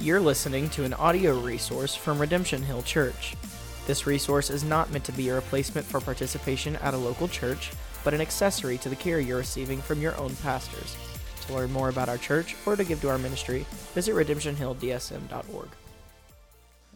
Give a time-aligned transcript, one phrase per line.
[0.00, 3.34] You're listening to an audio resource from Redemption Hill Church.
[3.88, 7.72] This resource is not meant to be a replacement for participation at a local church,
[8.04, 10.96] but an accessory to the care you're receiving from your own pastors.
[11.48, 15.68] To learn more about our church or to give to our ministry, visit redemptionhilldsm.org.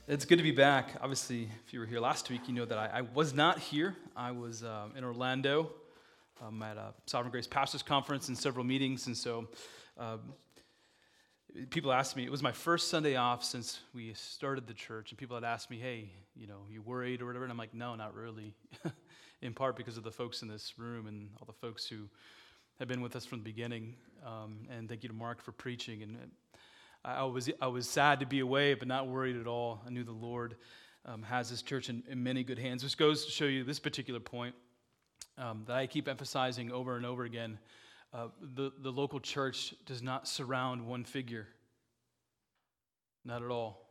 [0.06, 0.94] It's good to be back.
[1.00, 3.96] Obviously, if you were here last week, you know that I, I was not here.
[4.16, 5.72] I was uh, in Orlando
[6.40, 9.48] um, at a Sovereign Grace Pastors Conference and several meetings, and so
[9.98, 10.18] uh,
[11.70, 15.18] people asked me, it was my first Sunday off since we started the church, and
[15.18, 17.44] people had asked me, hey, you know, you worried or whatever?
[17.44, 18.54] And I'm like, no, not really.
[19.42, 22.08] in part because of the folks in this room and all the folks who
[22.78, 23.94] have been with us from the beginning.
[24.24, 26.02] Um, and thank you to Mark for preaching.
[26.02, 26.16] And
[27.04, 29.82] I was, I was sad to be away, but not worried at all.
[29.84, 30.54] I knew the Lord
[31.04, 32.84] um, has this church in, in, many good hands.
[32.84, 34.54] which goes to show you this particular point
[35.36, 37.58] um, that I keep emphasizing over and over again.
[38.14, 41.48] Uh, the, the local church does not surround one figure,
[43.24, 43.88] not at all.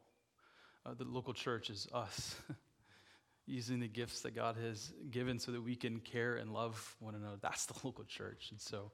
[0.85, 2.35] Uh, the local church is us,
[3.48, 7.15] using the gifts that God has given so that we can care and love one
[7.15, 7.37] another.
[7.41, 8.49] That's the local church.
[8.51, 8.91] And so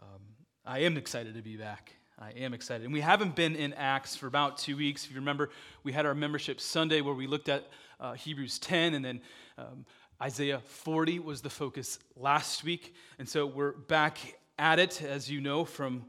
[0.00, 0.20] um,
[0.64, 1.94] I am excited to be back.
[2.18, 2.84] I am excited.
[2.84, 5.04] And we haven't been in Acts for about two weeks.
[5.04, 5.50] If you remember,
[5.84, 7.68] we had our membership Sunday where we looked at
[8.00, 9.20] uh, Hebrews 10, and then
[9.56, 9.86] um,
[10.20, 12.94] Isaiah 40 was the focus last week.
[13.18, 14.18] And so we're back
[14.60, 16.04] at it, as you know from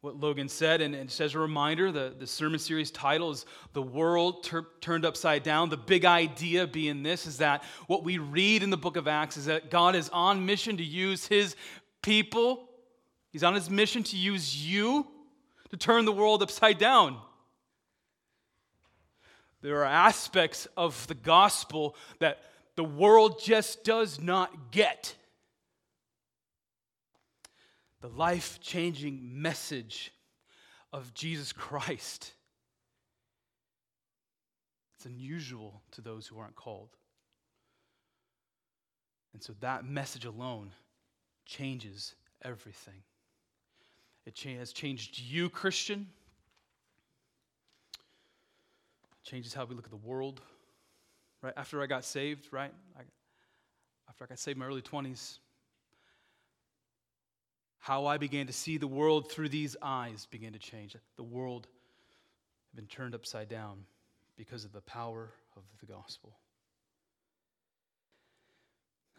[0.00, 0.80] what Logan said.
[0.80, 4.68] And, and just as a reminder, the, the sermon series title is The World Tur-
[4.80, 5.68] Turned Upside Down.
[5.68, 9.36] The big idea being this is that what we read in the book of Acts
[9.36, 11.56] is that God is on mission to use his
[12.00, 12.68] people,
[13.32, 15.04] he's on his mission to use you
[15.70, 17.18] to turn the world upside down.
[19.60, 22.38] There are aspects of the gospel that
[22.76, 25.16] the world just does not get.
[28.00, 30.12] The life changing message
[30.92, 32.32] of Jesus Christ.
[34.96, 36.90] It's unusual to those who aren't called.
[39.32, 40.70] And so that message alone
[41.46, 43.02] changes everything.
[44.26, 46.06] It has changed you, Christian.
[49.12, 50.40] It changes how we look at the world.
[51.42, 52.72] Right after I got saved, right?
[52.96, 53.02] I,
[54.08, 55.38] after I got saved in my early 20s,
[57.78, 60.96] how I began to see the world through these eyes began to change.
[61.16, 61.68] The world
[62.70, 63.84] had been turned upside down
[64.36, 66.32] because of the power of the gospel.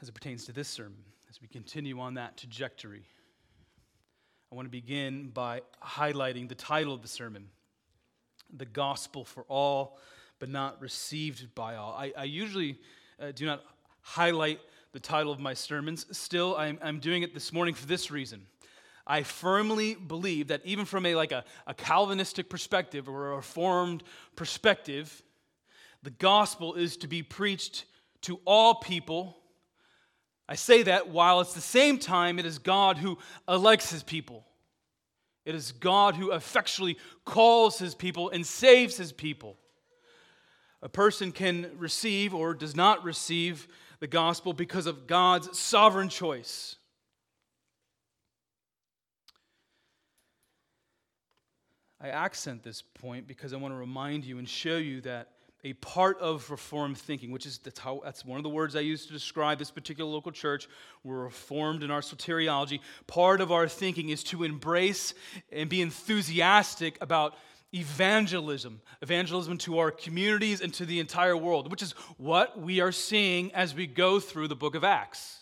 [0.02, 1.00] As it pertains to this sermon,
[1.30, 3.03] as we continue on that trajectory,
[4.52, 7.50] I want to begin by highlighting the title of the sermon
[8.56, 10.00] The Gospel for All,
[10.40, 11.94] but Not Received by All.
[11.94, 12.80] I, I usually
[13.20, 13.64] uh, do not
[14.02, 14.59] highlight
[14.91, 16.05] the title of my sermons.
[16.17, 18.47] Still, I'm, I'm doing it this morning for this reason.
[19.05, 24.03] I firmly believe that even from a like a, a Calvinistic perspective or a reformed
[24.35, 25.23] perspective,
[26.03, 27.85] the gospel is to be preached
[28.22, 29.39] to all people
[30.49, 34.47] I say that while at the same time it is God who elects his people.
[35.45, 39.57] It is God who effectually calls his people and saves his people.
[40.81, 43.67] A person can receive or does not receive
[43.99, 46.75] the gospel because of God's sovereign choice.
[52.01, 55.29] I accent this point because I want to remind you and show you that
[55.65, 58.79] a part of reformed thinking, which is that's, how, that's one of the words I
[58.79, 60.69] use to describe this particular local church.
[61.03, 62.79] We're reformed in our soteriology.
[63.07, 65.13] Part of our thinking is to embrace
[65.51, 67.35] and be enthusiastic about
[67.74, 72.91] evangelism, evangelism to our communities and to the entire world, which is what we are
[72.91, 75.38] seeing as we go through the book of Acts.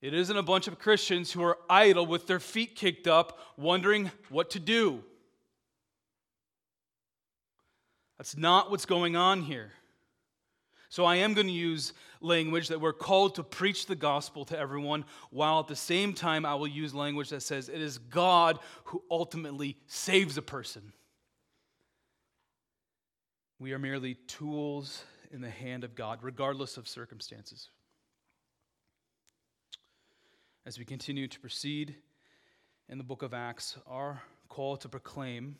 [0.00, 4.10] It isn't a bunch of Christians who are idle with their feet kicked up, wondering
[4.28, 5.02] what to do.
[8.18, 9.72] That's not what's going on here.
[10.88, 14.58] So I am going to use language that we're called to preach the gospel to
[14.58, 18.58] everyone, while at the same time I will use language that says it is God
[18.84, 20.92] who ultimately saves a person.
[23.58, 27.68] We are merely tools in the hand of God, regardless of circumstances.
[30.66, 31.96] As we continue to proceed
[32.88, 35.56] in the book of Acts, our call to proclaim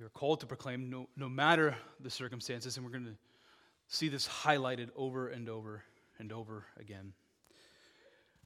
[0.00, 3.16] we are called to proclaim no, no matter the circumstances, and we're going to
[3.90, 5.82] see this highlighted over and over
[6.18, 7.12] and over again.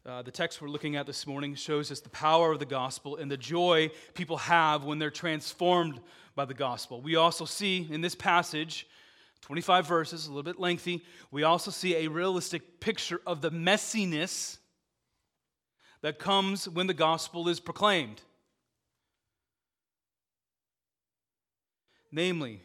[0.07, 3.17] Uh, the text we're looking at this morning shows us the power of the gospel
[3.17, 6.01] and the joy people have when they're transformed
[6.35, 7.01] by the gospel.
[7.01, 8.87] We also see in this passage,
[9.43, 14.57] 25 verses, a little bit lengthy, we also see a realistic picture of the messiness
[16.01, 18.23] that comes when the gospel is proclaimed.
[22.11, 22.63] Namely,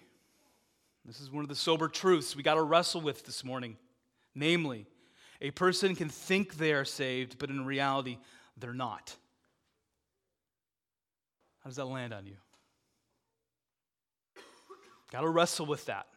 [1.06, 3.78] this is one of the sober truths we got to wrestle with this morning.
[4.36, 4.86] Namely,
[5.42, 8.18] a person can think they are saved, but in reality,
[8.58, 9.16] they're not.
[11.64, 12.36] How does that land on you?
[15.12, 16.08] Got to wrestle with that.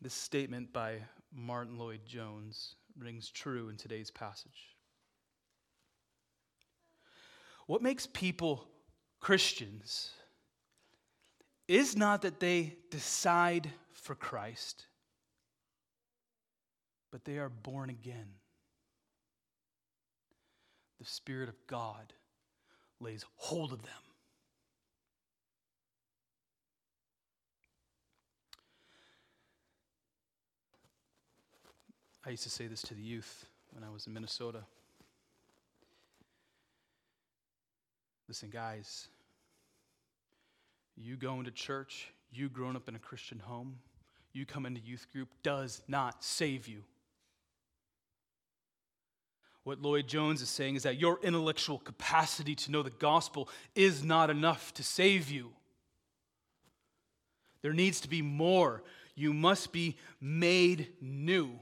[0.00, 0.98] This statement by
[1.32, 4.76] Martyn Lloyd-Jones rings true in today's passage.
[7.66, 8.66] What makes people
[9.20, 10.10] Christians
[11.70, 14.86] is not that they decide for Christ,
[17.12, 18.26] but they are born again.
[20.98, 22.12] The Spirit of God
[22.98, 23.92] lays hold of them.
[32.26, 34.64] I used to say this to the youth when I was in Minnesota.
[38.26, 39.06] Listen, guys,
[41.02, 43.76] you going to church, you growing up in a Christian home,
[44.32, 46.82] you come into youth group does not save you.
[49.64, 54.30] What Lloyd-Jones is saying is that your intellectual capacity to know the gospel is not
[54.30, 55.50] enough to save you.
[57.62, 58.82] There needs to be more.
[59.14, 61.58] You must be made new.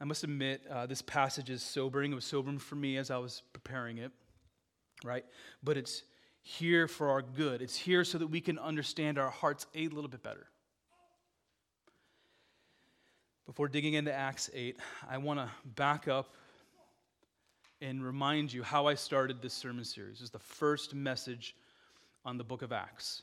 [0.00, 2.12] I must admit, uh, this passage is sobering.
[2.12, 4.12] It was sobering for me as I was preparing it,
[5.04, 5.26] right?
[5.62, 6.02] But it's
[6.42, 7.62] here for our good.
[7.62, 10.46] It's here so that we can understand our hearts a little bit better.
[13.46, 14.78] Before digging into Acts 8,
[15.08, 16.34] I want to back up
[17.80, 20.18] and remind you how I started this sermon series.
[20.18, 21.56] This is the first message
[22.24, 23.22] on the book of Acts.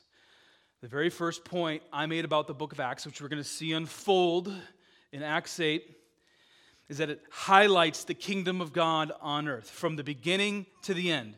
[0.80, 3.48] The very first point I made about the book of Acts, which we're going to
[3.48, 4.52] see unfold
[5.12, 5.96] in Acts 8,
[6.88, 11.10] is that it highlights the kingdom of God on earth from the beginning to the
[11.10, 11.36] end.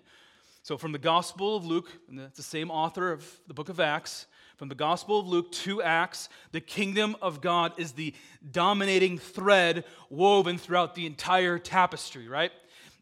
[0.63, 3.81] So, from the Gospel of Luke, and it's the same author of the book of
[3.81, 4.27] Acts,
[4.57, 8.13] from the Gospel of Luke to Acts, the kingdom of God is the
[8.51, 12.53] dominating thread woven throughout the entire tapestry, right?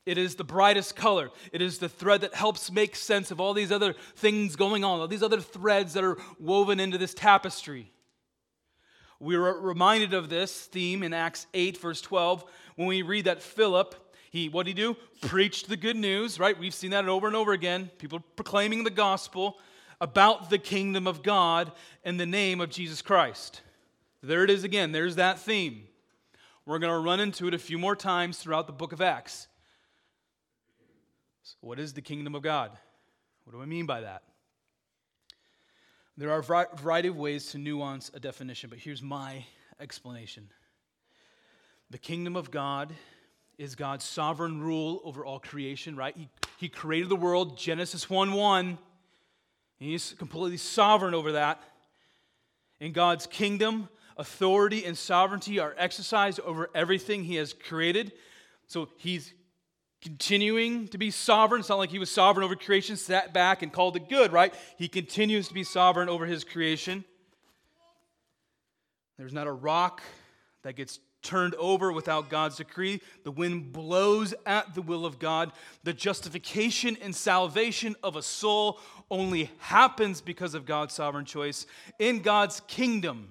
[0.06, 1.30] It is the brightest color.
[1.52, 5.00] It is the thread that helps make sense of all these other things going on,
[5.00, 7.90] all these other threads that are woven into this tapestry.
[9.18, 12.44] We are reminded of this theme in Acts 8, verse 12,
[12.76, 13.96] when we read that Philip,
[14.30, 14.96] he, what did he do?
[15.22, 16.58] Preached the good news, right?
[16.58, 17.90] We've seen that over and over again.
[17.98, 19.56] People proclaiming the gospel
[20.00, 21.72] about the kingdom of God
[22.04, 23.62] in the name of Jesus Christ.
[24.22, 24.92] There it is again.
[24.92, 25.84] There's that theme.
[26.66, 29.48] We're going to run into it a few more times throughout the book of Acts.
[31.42, 32.72] So what is the kingdom of God?
[33.44, 34.22] What do I mean by that?
[36.18, 39.46] There are a variety of ways to nuance a definition, but here's my
[39.80, 40.50] explanation.
[41.90, 42.92] The kingdom of God
[43.58, 46.16] is God's sovereign rule over all creation, right?
[46.16, 48.78] He, he created the world, Genesis 1 1.
[49.78, 51.62] He's completely sovereign over that.
[52.80, 58.12] In God's kingdom, authority and sovereignty are exercised over everything He has created.
[58.68, 59.34] So He's
[60.00, 61.60] continuing to be sovereign.
[61.60, 64.54] It's not like he was sovereign over creation, sat back and called it good, right?
[64.76, 67.04] He continues to be sovereign over his creation.
[69.18, 70.02] There's not a rock
[70.62, 73.00] that gets turned over without God's decree.
[73.24, 75.52] The wind blows at the will of God.
[75.84, 78.78] The justification and salvation of a soul
[79.10, 81.66] only happens because of God's sovereign choice
[81.98, 83.30] in God's kingdom.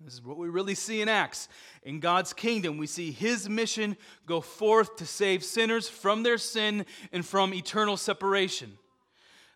[0.00, 1.48] This is what we really see in Acts.
[1.82, 6.86] In God's kingdom, we see his mission go forth to save sinners from their sin
[7.12, 8.78] and from eternal separation.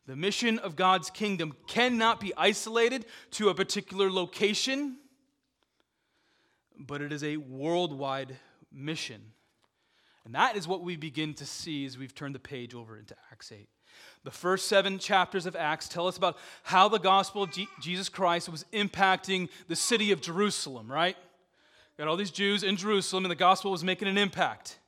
[0.07, 4.97] The mission of God's kingdom cannot be isolated to a particular location,
[6.87, 8.37] but it is a worldwide
[8.73, 9.21] mission.
[10.25, 13.17] And that is what we begin to see as we've turned the page over into
[13.31, 13.69] Acts 8.
[14.25, 18.09] The first seven chapters of Acts tell us about how the gospel of G- Jesus
[18.09, 21.17] Christ was impacting the city of Jerusalem, right?
[21.99, 24.79] Got all these Jews in Jerusalem, and the gospel was making an impact.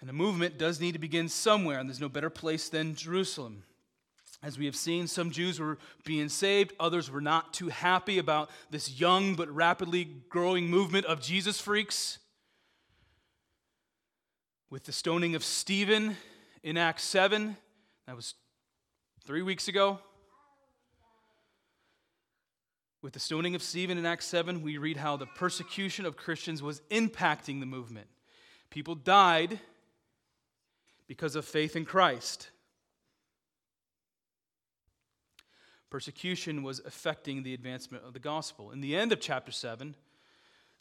[0.00, 3.64] And a movement does need to begin somewhere, and there's no better place than Jerusalem.
[4.46, 8.48] As we have seen, some Jews were being saved, others were not too happy about
[8.70, 12.18] this young but rapidly growing movement of Jesus freaks.
[14.70, 16.16] With the stoning of Stephen
[16.62, 17.56] in Acts 7.
[18.06, 18.34] That was
[19.24, 19.98] three weeks ago.
[23.02, 26.62] With the stoning of Stephen in Acts 7, we read how the persecution of Christians
[26.62, 28.06] was impacting the movement.
[28.70, 29.58] People died
[31.08, 32.50] because of faith in Christ.
[35.90, 38.70] Persecution was affecting the advancement of the gospel.
[38.70, 39.94] In the end of chapter 7,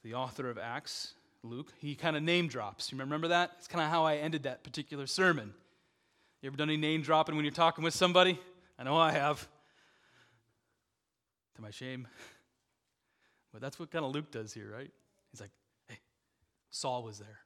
[0.03, 2.91] the author of Acts, Luke, he kind of name drops.
[2.91, 3.51] You remember that?
[3.57, 5.53] It's kind of how I ended that particular sermon.
[6.41, 8.39] You ever done any name dropping when you're talking with somebody?
[8.77, 9.47] I know I have.
[11.55, 12.07] To my shame.
[13.53, 14.91] But that's what kind of Luke does here, right?
[15.31, 15.51] He's like,
[15.87, 15.99] hey,
[16.71, 17.39] Saul was there.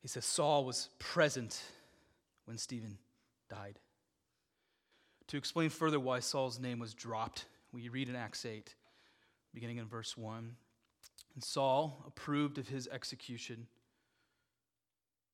[0.00, 1.62] He says Saul was present
[2.46, 2.98] when Stephen
[3.50, 3.78] died.
[5.28, 8.74] To explain further why Saul's name was dropped, we read in Acts 8,
[9.54, 10.56] beginning in verse 1.
[11.34, 13.66] And Saul approved of his execution.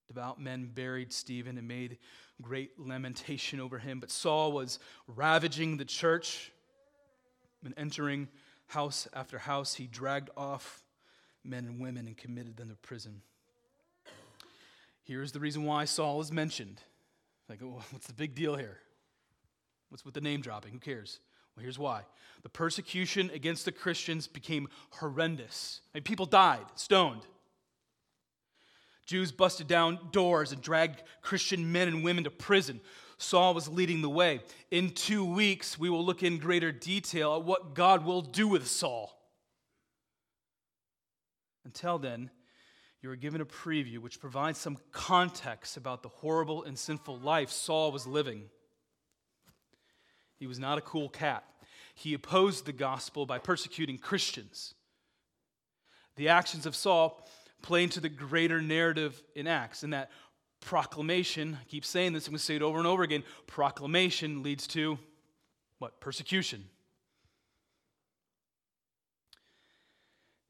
[0.06, 1.98] Devout men buried Stephen and made
[2.40, 4.00] great lamentation over him.
[4.00, 6.52] But Saul was ravaging the church
[7.64, 8.28] and entering
[8.68, 9.74] house after house.
[9.74, 10.82] He dragged off
[11.44, 13.22] men and women and committed them to prison.
[15.02, 16.80] Here's the reason why Saul is mentioned.
[17.48, 18.78] Like, what's the big deal here?
[19.88, 20.72] What's with the name dropping?
[20.72, 21.20] Who cares?
[21.56, 22.02] Well, here's why.
[22.42, 25.80] The persecution against the Christians became horrendous.
[25.92, 27.22] I mean, people died, stoned.
[29.06, 32.80] Jews busted down doors and dragged Christian men and women to prison.
[33.16, 34.40] Saul was leading the way.
[34.70, 38.68] In two weeks, we will look in greater detail at what God will do with
[38.68, 39.18] Saul.
[41.64, 42.30] Until then,
[43.00, 47.50] you are given a preview which provides some context about the horrible and sinful life
[47.50, 48.44] Saul was living.
[50.38, 51.44] He was not a cool cat.
[51.94, 54.74] He opposed the gospel by persecuting Christians.
[56.16, 57.26] The actions of Saul
[57.62, 60.10] play into the greater narrative in Acts, and that
[60.60, 64.42] proclamation, I keep saying this, I'm going to say it over and over again proclamation
[64.42, 64.98] leads to
[65.78, 66.00] what?
[66.00, 66.64] Persecution.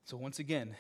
[0.05, 0.75] So, once again,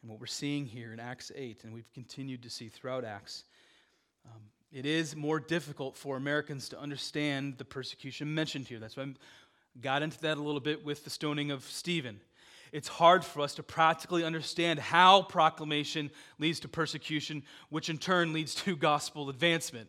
[0.00, 3.44] and what we're seeing here in Acts 8, and we've continued to see throughout Acts,
[4.24, 4.40] um,
[4.72, 8.78] it is more difficult for Americans to understand the persecution mentioned here.
[8.78, 9.14] That's why I
[9.80, 12.20] got into that a little bit with the stoning of Stephen.
[12.72, 18.32] It's hard for us to practically understand how proclamation leads to persecution, which in turn
[18.32, 19.88] leads to gospel advancement.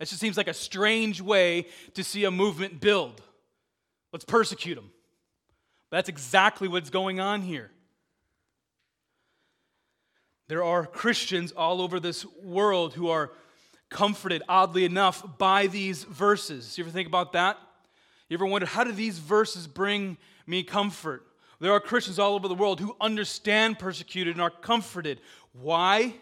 [0.00, 3.22] It just seems like a strange way to see a movement build.
[4.12, 4.90] Let's persecute them.
[5.88, 7.70] But that's exactly what's going on here.
[10.48, 13.32] There are Christians all over this world who are
[13.88, 16.76] comforted, oddly enough, by these verses.
[16.76, 17.58] You ever think about that?
[18.28, 21.26] You ever wonder, how do these verses bring me comfort?
[21.60, 25.20] There are Christians all over the world who understand persecuted and are comforted.
[25.52, 26.14] Why?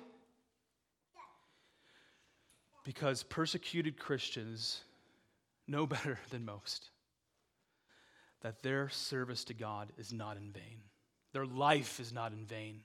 [2.85, 4.80] Because persecuted Christians
[5.66, 6.90] know better than most
[8.42, 10.83] that their service to God is not in vain,
[11.33, 12.83] their life is not in vain.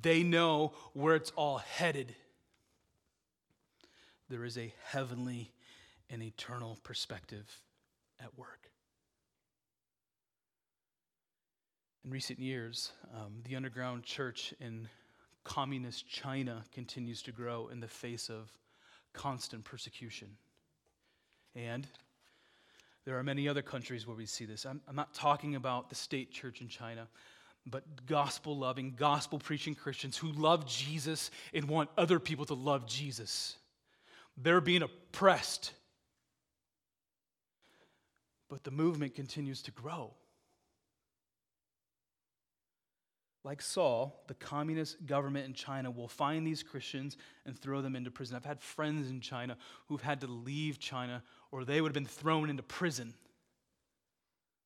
[0.00, 2.14] They know where it's all headed
[4.28, 5.52] there is a heavenly
[6.10, 7.46] and eternal perspective
[8.20, 8.70] at work.
[12.04, 14.88] In recent years, um, the underground church in
[15.44, 18.52] communist China continues to grow in the face of
[19.12, 20.28] constant persecution.
[21.54, 21.86] And
[23.04, 24.64] there are many other countries where we see this.
[24.64, 27.08] I'm, I'm not talking about the state church in China,
[27.66, 32.86] but gospel loving, gospel preaching Christians who love Jesus and want other people to love
[32.86, 33.56] Jesus.
[34.36, 35.72] They're being oppressed.
[38.48, 40.14] But the movement continues to grow.
[43.44, 48.10] Like Saul, the communist government in China will find these Christians and throw them into
[48.10, 48.36] prison.
[48.36, 49.56] I've had friends in China
[49.88, 53.14] who've had to leave China or they would have been thrown into prison.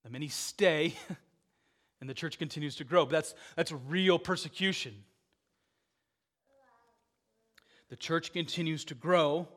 [0.05, 0.95] The many stay
[2.01, 3.07] and the church continues to grow.
[3.07, 4.95] But that's, that's real persecution.
[7.89, 9.49] The church continues to grow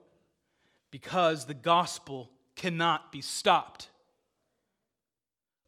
[0.92, 3.90] because the gospel cannot be stopped.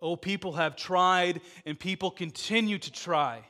[0.02, 3.42] Oh, people have tried and people continue to try,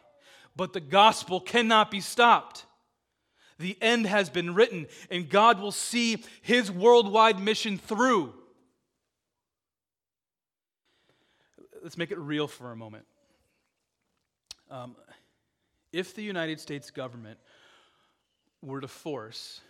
[0.56, 2.66] but the gospel cannot be stopped.
[3.58, 8.34] The end has been written, and God will see his worldwide mission through.
[11.82, 13.06] Let's make it real for a moment.
[14.70, 14.96] Um,
[15.92, 17.40] if the United States government
[18.62, 19.62] were to force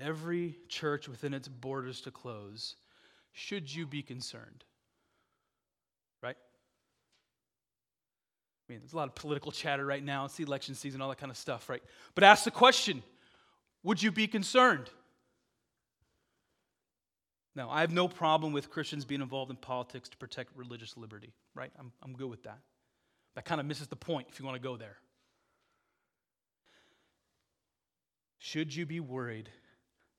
[0.00, 2.76] every church within its borders to close,
[3.32, 4.64] should you be concerned?
[6.22, 6.36] Right?
[8.68, 10.24] I mean, there's a lot of political chatter right now.
[10.24, 11.82] It's the election season, all that kind of stuff, right?
[12.14, 13.02] But ask the question
[13.82, 14.90] would you be concerned?
[17.56, 21.32] Now, I have no problem with Christians being involved in politics to protect religious liberty,
[21.54, 21.72] right?
[21.78, 22.58] I'm, I'm good with that.
[23.34, 24.96] That kind of misses the point if you want to go there.
[28.38, 29.50] Should you be worried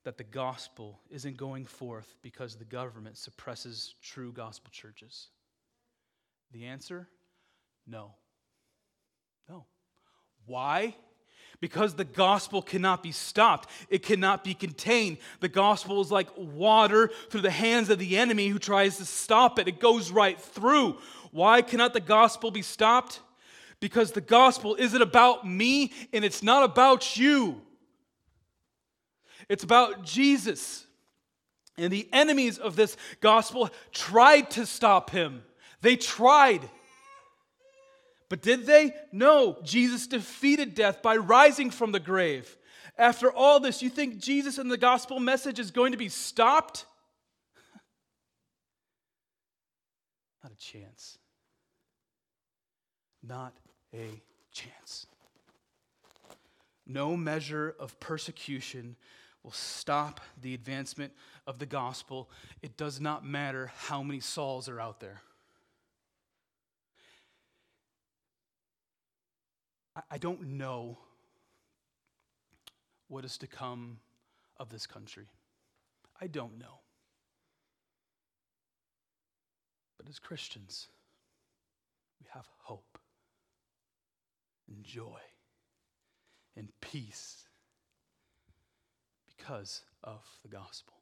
[0.04, 5.28] that the gospel isn't going forth because the government suppresses true gospel churches?
[6.52, 7.08] The answer
[7.88, 8.14] no.
[9.50, 9.66] No.
[10.46, 10.96] Why?
[11.62, 13.70] because the gospel cannot be stopped.
[13.90, 15.18] It cannot be contained.
[15.40, 19.60] The gospel is like water through the hands of the enemy who tries to stop
[19.60, 19.68] it.
[19.68, 20.98] It goes right through.
[21.32, 23.22] Why cannot the gospel be stopped?
[23.80, 27.62] Because the gospel isn't about me and it's not about you.
[29.52, 30.88] It's about Jesus.
[31.78, 35.44] And the enemies of this gospel tried to stop him.
[35.82, 36.70] They tried.
[38.30, 38.94] But did they?
[39.12, 39.58] No.
[39.62, 42.58] Jesus defeated death by rising from the grave.
[42.98, 46.86] After all this, you think Jesus and the gospel message is going to be stopped?
[50.44, 51.18] Not a chance.
[53.22, 53.54] Not
[53.94, 54.22] a
[54.54, 55.08] chance.
[56.88, 58.96] No measure of persecution
[59.44, 61.14] will stop the advancement
[61.48, 62.30] of the gospel.
[62.62, 65.22] It does not matter how many Sauls are out there.
[70.10, 70.98] I don't know
[73.10, 74.00] what is to come
[74.58, 75.26] of this country.
[76.22, 76.80] I don't know.
[79.98, 80.88] But as Christians,
[82.22, 82.98] we have hope
[84.68, 85.20] and joy
[86.56, 87.48] and peace
[89.42, 90.94] because of the gospel.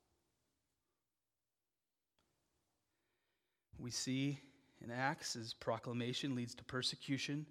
[3.77, 4.39] We see
[4.83, 7.45] in Acts as proclamation leads to persecution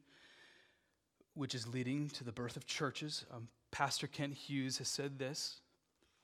[1.35, 3.25] which is leading to the birth of churches.
[3.33, 5.61] Um, Pastor Kent Hughes has said this.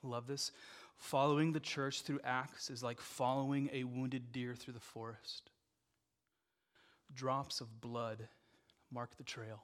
[0.03, 0.51] Love this.
[0.97, 5.51] Following the church through Acts is like following a wounded deer through the forest.
[7.15, 8.27] Drops of blood
[8.91, 9.63] mark the trail.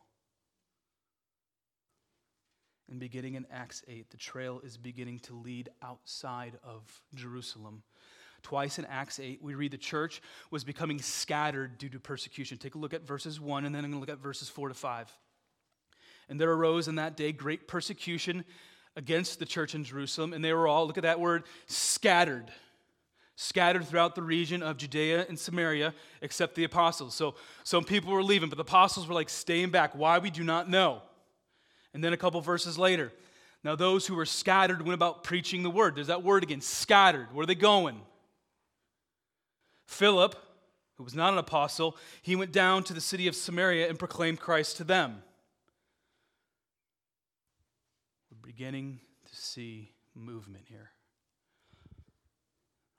[2.90, 6.82] And beginning in Acts 8, the trail is beginning to lead outside of
[7.14, 7.84] Jerusalem.
[8.42, 10.20] Twice in Acts 8, we read the church
[10.50, 12.58] was becoming scattered due to persecution.
[12.58, 14.68] Take a look at verses 1, and then I'm going to look at verses 4
[14.68, 15.16] to 5.
[16.28, 18.44] And there arose in that day great persecution
[18.96, 22.50] against the church in Jerusalem, and they were all, look at that word, scattered.
[23.36, 27.14] Scattered throughout the region of Judea and Samaria, except the apostles.
[27.14, 29.94] So some people were leaving, but the apostles were like staying back.
[29.94, 31.02] Why, we do not know.
[31.92, 33.12] And then a couple verses later,
[33.62, 35.96] now those who were scattered went about preaching the word.
[35.96, 37.32] There's that word again, scattered.
[37.32, 38.00] Where are they going?
[39.86, 40.36] Philip,
[40.96, 44.40] who was not an apostle, he went down to the city of Samaria and proclaimed
[44.40, 45.22] Christ to them.
[48.30, 50.90] We're beginning to see movement here.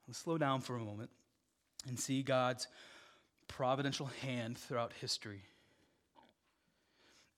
[0.07, 1.09] Let's slow down for a moment
[1.87, 2.67] and see God's
[3.47, 5.43] providential hand throughout history.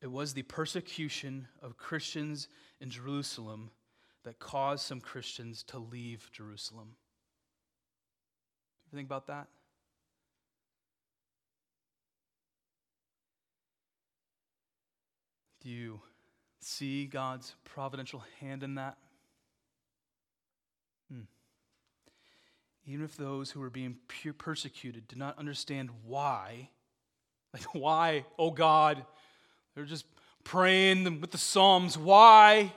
[0.04, 2.50] It was the persecution of Christians
[2.82, 3.72] in Jerusalem
[4.26, 6.96] that caused some Christians to leave Jerusalem.
[8.94, 9.48] Think about that?
[15.62, 16.02] Do you
[16.60, 18.98] see God's providential hand in that?
[21.10, 21.22] Hmm.
[22.86, 23.96] Even if those who were being
[24.38, 26.70] persecuted did not understand why,
[27.54, 29.06] like, why, oh God,
[29.76, 30.06] they're just
[30.44, 32.74] praying with the Psalms, why?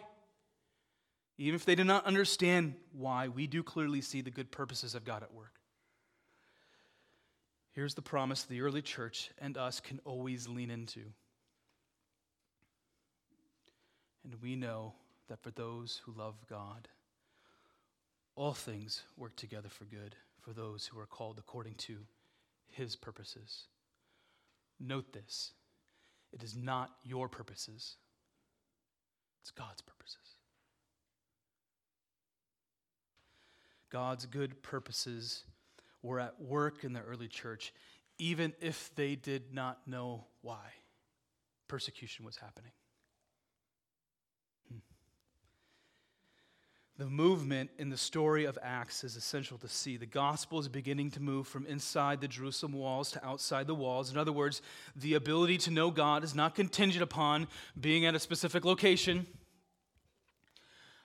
[1.39, 5.05] Even if they did not understand why, we do clearly see the good purposes of
[5.05, 5.53] God at work.
[7.73, 11.03] Here's the promise the early church and us can always lean into.
[14.25, 14.95] And we know
[15.29, 16.89] that for those who love God,
[18.35, 21.99] all things work together for good for those who are called according to
[22.71, 23.65] his purposes.
[24.81, 25.53] Note this
[26.37, 27.97] it is not your purposes,
[29.41, 30.19] it's God's purposes.
[33.91, 35.45] God's good purposes
[36.03, 37.73] were at work in the early church,
[38.19, 40.61] even if they did not know why
[41.69, 42.73] persecution was happening.
[46.99, 49.99] The movement in the story of Acts is essential to see.
[49.99, 54.11] The gospel is beginning to move from inside the Jerusalem walls to outside the walls.
[54.11, 54.63] In other words,
[54.95, 59.27] the ability to know God is not contingent upon being at a specific location.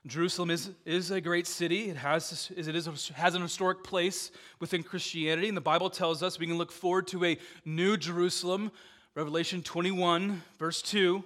[0.07, 1.89] Jerusalem is, is a great city.
[1.89, 5.49] It has, it is has an historic place within Christianity.
[5.49, 8.71] And the Bible tells us we can look forward to a new Jerusalem.
[9.13, 11.21] Revelation 21, verse 2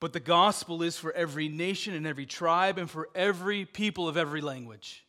[0.00, 4.16] but the gospel is for every nation and every tribe and for every people of
[4.16, 5.04] every language.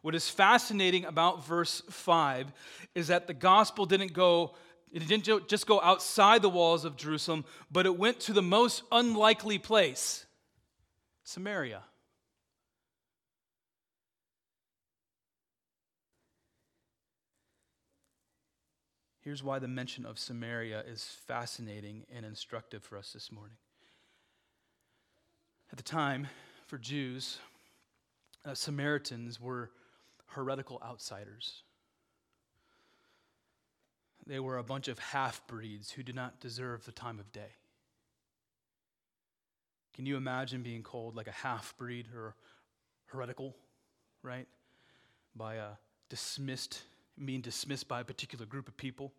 [0.00, 2.52] What is fascinating about verse 5
[2.94, 4.54] is that the gospel didn't go
[4.90, 8.82] it didn't just go outside the walls of Jerusalem, but it went to the most
[8.90, 10.24] unlikely place,
[11.24, 11.82] Samaria.
[19.20, 23.58] Here's why the mention of Samaria is fascinating and instructive for us this morning.
[25.78, 26.26] At the time,
[26.66, 27.38] for Jews,
[28.44, 29.70] uh, Samaritans were
[30.26, 31.62] heretical outsiders.
[34.26, 37.52] They were a bunch of half breeds who did not deserve the time of day.
[39.94, 42.34] Can you imagine being called like a half breed or
[43.06, 43.54] heretical,
[44.24, 44.48] right?
[45.36, 45.68] By a
[46.08, 46.82] dismissed,
[47.24, 49.12] being dismissed by a particular group of people?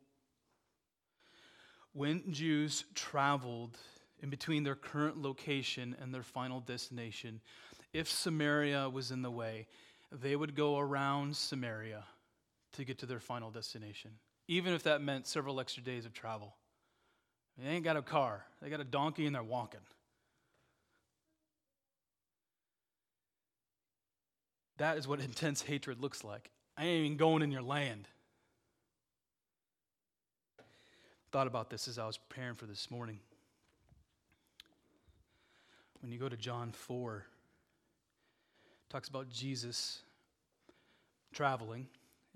[1.93, 3.77] When Jews traveled
[4.21, 7.41] in between their current location and their final destination,
[7.93, 9.67] if Samaria was in the way,
[10.11, 12.03] they would go around Samaria
[12.73, 14.11] to get to their final destination,
[14.47, 16.55] even if that meant several extra days of travel.
[17.57, 19.81] They ain't got a car, they got a donkey and they're walking.
[24.77, 26.51] That is what intense hatred looks like.
[26.77, 28.07] I ain't even going in your land.
[31.31, 33.19] Thought about this as I was preparing for this morning.
[36.01, 37.25] When you go to John 4,
[38.89, 40.01] talks about Jesus
[41.33, 41.87] traveling,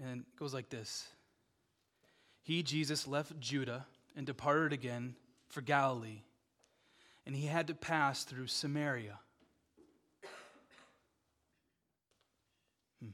[0.02, 1.08] and it goes like this
[2.42, 5.16] He, Jesus, left Judah and departed again
[5.48, 6.22] for Galilee,
[7.26, 9.20] and he had to pass through Samaria.
[13.02, 13.12] Hmm.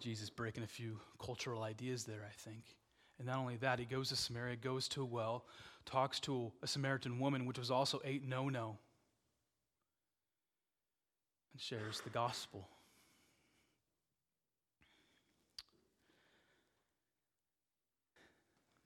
[0.00, 2.64] Jesus breaking a few cultural ideas there, I think.
[3.20, 5.44] And not only that, he goes to Samaria, goes to a well,
[5.84, 8.78] talks to a Samaritan woman, which was also a no no,
[11.52, 12.66] and shares the gospel.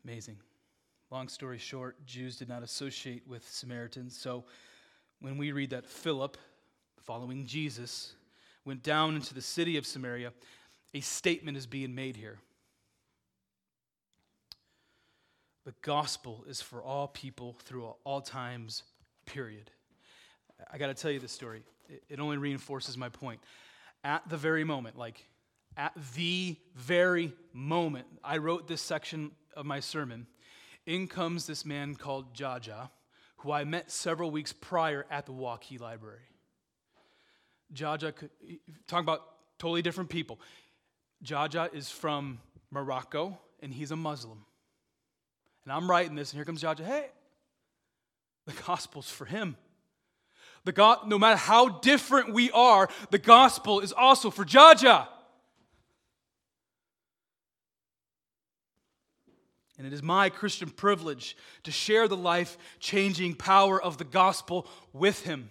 [0.04, 0.36] Amazing.
[1.12, 4.18] Long story short, Jews did not associate with Samaritans.
[4.18, 4.44] So
[5.20, 6.36] when we read that Philip,
[7.04, 8.14] following Jesus,
[8.64, 10.32] went down into the city of Samaria,
[10.92, 12.40] a statement is being made here.
[15.64, 18.82] The gospel is for all people through all times,
[19.24, 19.70] period.
[20.70, 21.62] I got to tell you this story.
[22.08, 23.40] It only reinforces my point.
[24.02, 25.26] At the very moment, like
[25.76, 30.26] at the very moment I wrote this section of my sermon,
[30.86, 32.90] in comes this man called Jaja,
[33.38, 36.20] who I met several weeks prior at the Waukee Library.
[37.72, 38.12] Jaja,
[38.86, 39.22] talk about
[39.58, 40.40] totally different people.
[41.24, 44.44] Jaja is from Morocco, and he's a Muslim.
[45.64, 46.84] And I'm writing this, and here comes Jaja.
[46.84, 47.06] Hey,
[48.46, 49.56] the gospel's for him.
[50.64, 55.08] The God, no matter how different we are, the gospel is also for Jaja.
[59.76, 64.66] And it is my Christian privilege to share the life changing power of the gospel
[64.92, 65.50] with him.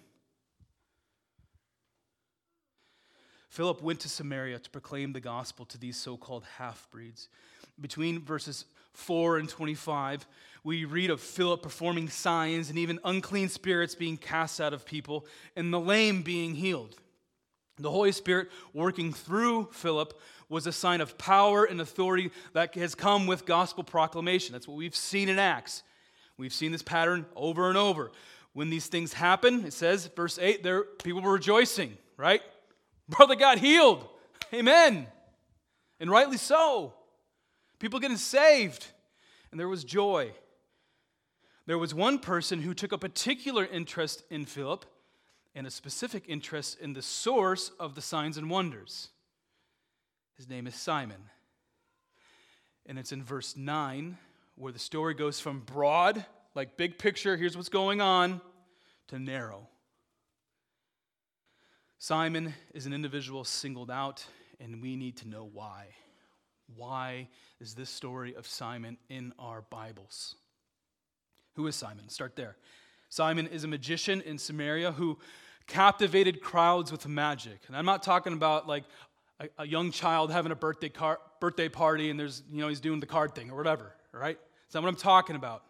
[3.53, 7.29] Philip went to Samaria to proclaim the gospel to these so called half breeds.
[7.79, 10.25] Between verses 4 and 25,
[10.63, 15.27] we read of Philip performing signs and even unclean spirits being cast out of people
[15.55, 16.95] and the lame being healed.
[17.77, 22.95] The Holy Spirit working through Philip was a sign of power and authority that has
[22.95, 24.53] come with gospel proclamation.
[24.53, 25.83] That's what we've seen in Acts.
[26.37, 28.09] We've seen this pattern over and over.
[28.53, 32.41] When these things happen, it says, verse 8, there people were rejoicing, right?
[33.17, 34.07] Brother got healed.
[34.53, 35.07] Amen.
[35.99, 36.93] And rightly so
[37.79, 38.87] people getting saved,
[39.51, 40.31] and there was joy.
[41.65, 44.85] There was one person who took a particular interest in Philip
[45.53, 49.09] and a specific interest in the source of the signs and wonders.
[50.37, 51.29] His name is Simon.
[52.85, 54.17] And it's in verse 9
[54.55, 58.39] where the story goes from broad, like big picture, here's what's going on,
[59.07, 59.67] to narrow.
[61.99, 64.25] Simon is an individual singled out,
[64.59, 65.87] and we need to know why.
[66.75, 67.29] Why
[67.59, 70.35] is this story of Simon in our Bibles?
[71.55, 72.09] Who is Simon?
[72.09, 72.57] Start there.
[73.09, 75.19] Simon is a magician in Samaria who
[75.67, 77.59] captivated crowds with magic.
[77.67, 78.83] And I'm not talking about like
[79.39, 82.79] a, a young child having a birthday, car, birthday party and there's, you know, he's
[82.79, 84.37] doing the card thing or whatever, right?
[84.65, 85.63] That's not what I'm talking about.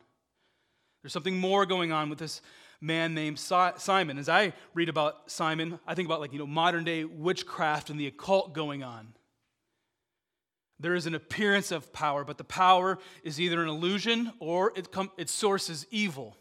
[1.02, 2.42] There's something more going on with this
[2.84, 4.18] man named Simon.
[4.18, 7.98] As I read about Simon, I think about like, you know, modern day witchcraft and
[8.00, 9.14] the occult going on.
[10.80, 14.92] There is an appearance of power, but the power is either an illusion or it
[14.92, 16.36] com- its source is evil.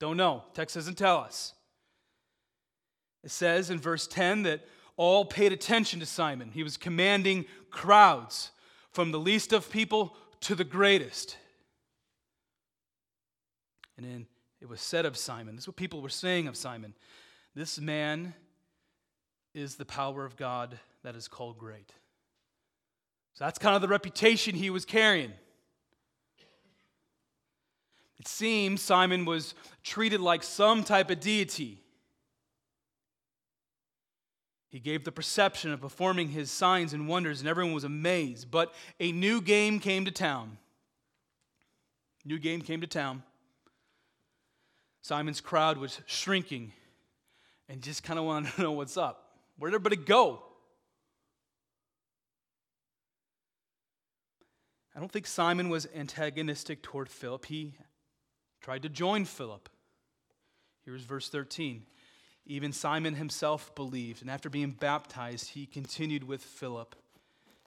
[0.00, 0.44] Don't know.
[0.54, 1.52] Text doesn't tell us.
[3.22, 6.52] It says in verse 10 that all paid attention to Simon.
[6.52, 8.50] He was commanding crowds
[8.92, 11.36] from the least of people to the greatest.
[13.98, 14.26] And then
[14.64, 16.94] it was said of Simon, this is what people were saying of Simon
[17.54, 18.34] this man
[19.54, 21.92] is the power of God that is called great.
[23.34, 25.32] So that's kind of the reputation he was carrying.
[28.18, 31.80] It seems Simon was treated like some type of deity.
[34.68, 38.50] He gave the perception of performing his signs and wonders, and everyone was amazed.
[38.50, 40.58] But a new game came to town.
[42.24, 43.22] New game came to town.
[45.04, 46.72] Simon's crowd was shrinking
[47.68, 49.36] and just kind of wanted to know what's up.
[49.58, 50.42] Where'd everybody go?
[54.96, 57.44] I don't think Simon was antagonistic toward Philip.
[57.44, 57.74] He
[58.62, 59.68] tried to join Philip.
[60.86, 61.84] Here's verse 13.
[62.46, 66.96] Even Simon himself believed, and after being baptized, he continued with Philip,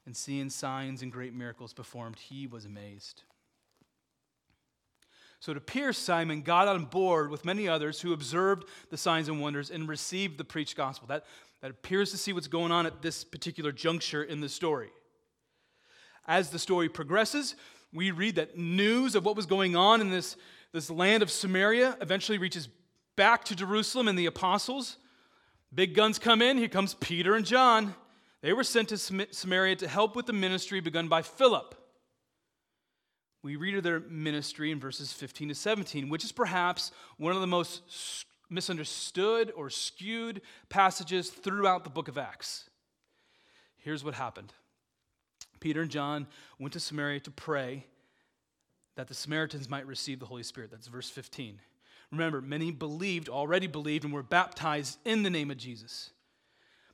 [0.07, 3.21] and seeing signs and great miracles performed, he was amazed.
[5.39, 9.39] So it appears Simon got on board with many others who observed the signs and
[9.39, 11.07] wonders and received the preached gospel.
[11.07, 11.25] That,
[11.61, 14.89] that appears to see what's going on at this particular juncture in the story.
[16.25, 17.55] As the story progresses,
[17.93, 20.35] we read that news of what was going on in this,
[20.73, 22.67] this land of Samaria eventually reaches
[23.15, 24.97] back to Jerusalem and the apostles.
[25.73, 26.57] Big guns come in.
[26.57, 27.95] Here comes Peter and John.
[28.41, 31.75] They were sent to Samaria to help with the ministry begun by Philip.
[33.47, 37.39] We read of their ministry in verses 15 to 17, which is perhaps one of
[37.39, 42.69] the most misunderstood or skewed passages throughout the book of Acts.
[43.77, 44.51] Here's what happened
[45.61, 46.27] Peter and John
[46.59, 47.85] went to Samaria to pray
[48.97, 50.69] that the Samaritans might receive the Holy Spirit.
[50.69, 51.61] That's verse 15.
[52.11, 56.09] Remember, many believed, already believed, and were baptized in the name of Jesus.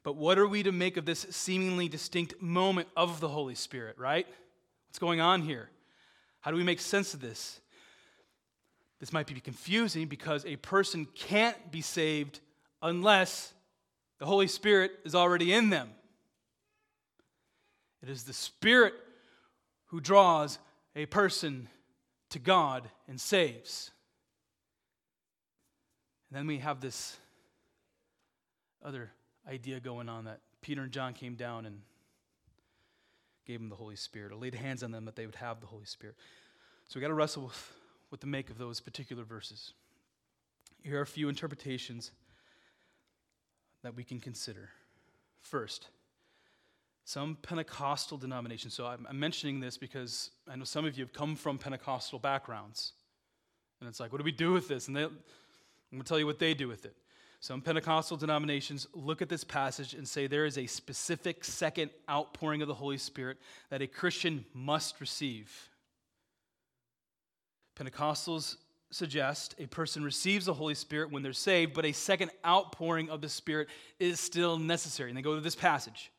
[0.04, 3.98] But what are we to make of this seemingly distinct moment of the Holy Spirit,
[3.98, 4.28] right?
[4.88, 5.72] What's going on here?
[6.44, 7.62] How do we make sense of this?
[9.00, 12.42] This might be confusing because a person can't be saved
[12.82, 13.54] unless
[14.20, 15.90] the Holy Spirit is already in them.
[18.02, 18.94] It is the Spirit
[19.86, 20.60] who draws
[20.98, 21.70] a person
[22.32, 23.92] to God and saves.
[26.30, 27.16] And then we have this
[28.84, 29.12] other
[29.48, 31.80] idea going on that Peter and John came down and
[33.46, 35.68] gave them the Holy Spirit, or laid hands on them that they would have the
[35.68, 36.16] Holy Spirit.
[36.88, 37.74] So we got to wrestle with
[38.10, 39.74] what to make of those particular verses.
[40.84, 42.12] Here are a few interpretations
[43.84, 44.70] that we can consider.
[45.42, 45.88] First,
[47.06, 48.74] some Pentecostal denominations.
[48.74, 52.20] So I'm, I'm, mentioning this because I know some of you have come from Pentecostal
[52.20, 52.94] backgrounds.
[53.80, 54.88] And it's like, what do we do with this?
[54.88, 55.12] And they, I'm
[55.92, 56.96] going to tell you what they do with it.
[57.44, 62.62] Some Pentecostal denominations look at this passage and say there is a specific second outpouring
[62.62, 63.38] of the Holy Spirit
[63.70, 65.52] that a Christian must receive.
[67.76, 68.56] Pentecostals
[68.92, 73.20] suggest a person receives the Holy Spirit when they're saved, but a second outpouring of
[73.20, 73.68] the Spirit
[74.00, 75.10] is still necessary.
[75.10, 76.14] And they go to this passage.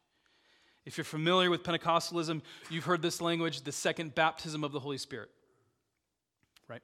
[0.85, 4.99] If you're familiar with Pentecostalism, you've heard this language the second baptism of the Holy
[4.99, 5.31] Spirit.
[6.69, 6.83] Right?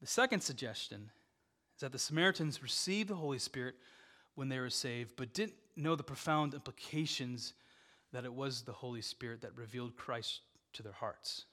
[0.00, 1.10] The second suggestion
[1.76, 3.74] is that the Samaritans received the Holy Spirit
[4.34, 7.52] when they were saved, but didn't know the profound implications
[8.12, 10.40] that it was the Holy Spirit that revealed Christ
[10.72, 11.44] to their hearts.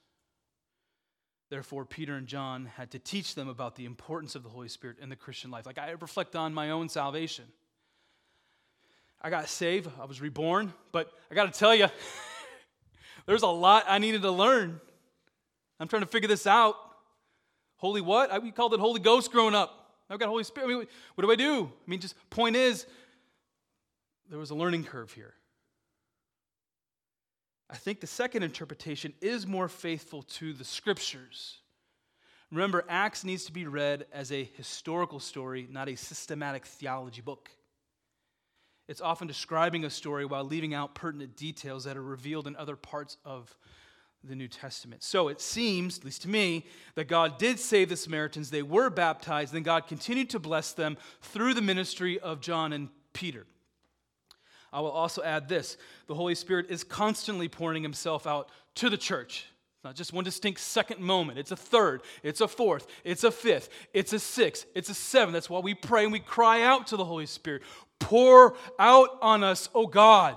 [1.50, 4.96] Therefore, Peter and John had to teach them about the importance of the Holy Spirit
[5.00, 5.66] in the Christian life.
[5.66, 7.44] Like I reflect on my own salvation.
[9.20, 11.88] I got saved, I was reborn, but I got to tell you,
[13.26, 14.80] there's a lot I needed to learn.
[15.78, 16.76] I'm trying to figure this out.
[17.76, 18.30] Holy what?
[18.30, 19.83] I, we called it Holy Ghost growing up.
[20.10, 20.66] I've got Holy Spirit.
[20.66, 21.64] I mean, what do I do?
[21.64, 22.86] I mean, just point is,
[24.28, 25.34] there was a learning curve here.
[27.70, 31.58] I think the second interpretation is more faithful to the scriptures.
[32.50, 37.50] Remember, Acts needs to be read as a historical story, not a systematic theology book.
[38.86, 42.76] It's often describing a story while leaving out pertinent details that are revealed in other
[42.76, 43.56] parts of
[44.26, 45.02] the New Testament.
[45.02, 48.50] So it seems, at least to me, that God did save the Samaritans.
[48.50, 52.88] They were baptized, then God continued to bless them through the ministry of John and
[53.12, 53.46] Peter.
[54.72, 55.76] I will also add this
[56.08, 59.46] the Holy Spirit is constantly pouring himself out to the church.
[59.76, 61.38] It's not just one distinct second moment.
[61.38, 65.34] It's a third, it's a fourth, it's a fifth, it's a sixth, it's a seventh.
[65.34, 67.62] That's why we pray and we cry out to the Holy Spirit.
[68.00, 70.36] Pour out on us, O God.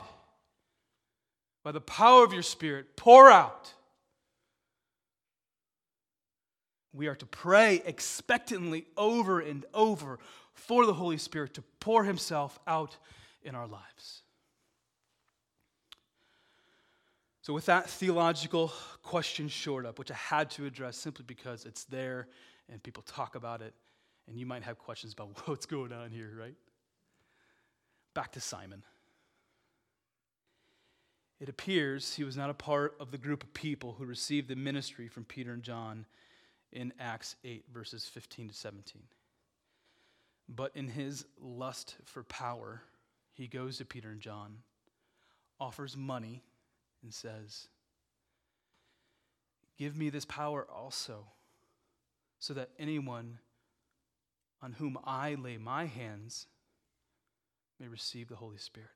[1.63, 3.73] By the power of your Spirit, pour out.
[6.97, 10.17] We are to pray expectantly over and over
[10.53, 12.97] for the Holy Spirit to pour Himself out
[13.43, 14.23] in our lives.
[17.43, 21.83] So, with that theological question shored up, which I had to address simply because it's
[21.83, 22.27] there
[22.67, 23.75] and people talk about it,
[24.27, 26.55] and you might have questions about what's going on here, right?
[28.15, 28.83] Back to Simon.
[31.39, 34.55] It appears he was not a part of the group of people who received the
[34.55, 36.07] ministry from Peter and John
[36.71, 39.03] in Acts 8, verses 15 to 17.
[40.49, 42.81] But in his lust for power,
[43.33, 44.57] he goes to Peter and John,
[45.59, 46.43] offers money,
[47.03, 47.67] and says,
[49.77, 51.25] Give me this power also,
[52.39, 53.37] so that anyone
[54.61, 56.47] on whom I lay my hands
[57.79, 58.89] may receive the Holy Spirit.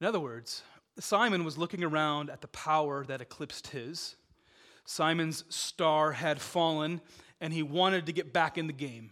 [0.00, 0.62] In other words,
[0.98, 4.16] Simon was looking around at the power that eclipsed his.
[4.86, 7.00] Simon's star had fallen,
[7.40, 9.10] and he wanted to get back in the game.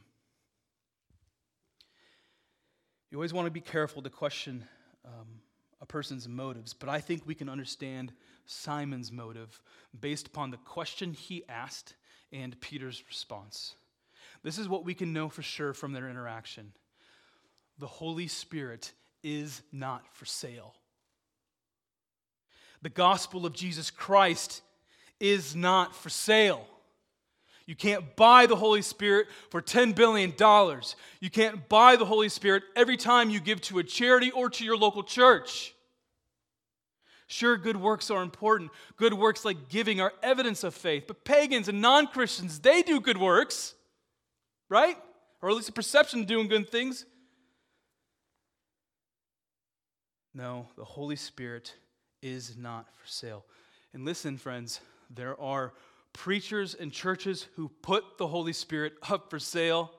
[3.10, 4.64] You always want to be careful to question
[5.04, 5.40] um,
[5.80, 8.12] a person's motives, but I think we can understand
[8.46, 9.60] Simon's motive
[10.00, 11.94] based upon the question he asked
[12.32, 13.74] and Peter's response.
[14.42, 16.72] This is what we can know for sure from their interaction
[17.78, 20.74] the Holy Spirit is not for sale.
[22.82, 24.62] The gospel of Jesus Christ
[25.24, 26.66] is not for sale.
[27.64, 30.34] You can't buy the Holy Spirit for $10 billion.
[31.18, 34.64] You can't buy the Holy Spirit every time you give to a charity or to
[34.64, 35.74] your local church.
[37.26, 38.70] Sure, good works are important.
[38.98, 41.04] Good works like giving are evidence of faith.
[41.06, 43.72] But pagans and non Christians, they do good works,
[44.68, 44.98] right?
[45.40, 47.06] Or at least a perception of doing good things.
[50.34, 51.74] No, the Holy Spirit
[52.20, 53.46] is not for sale.
[53.94, 55.72] And listen, friends, there are
[56.12, 59.92] preachers and churches who put the Holy Spirit up for sale.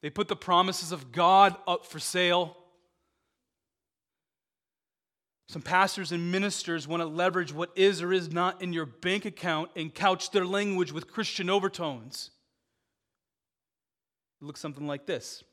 [0.00, 2.56] They put the promises of God up for sale.
[5.48, 9.24] Some pastors and ministers want to leverage what is or is not in your bank
[9.24, 12.30] account and couch their language with Christian overtones.
[14.40, 15.44] It looks something like this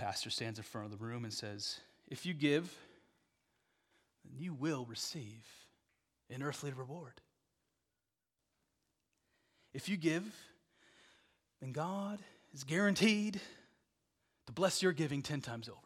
[0.00, 2.74] pastor stands in front of the room and says, If you give,
[4.24, 5.46] then you will receive
[6.30, 7.20] an earthly reward.
[9.72, 10.24] If you give,
[11.60, 12.18] then God
[12.52, 13.40] is guaranteed
[14.46, 15.78] to bless your giving 10 times over.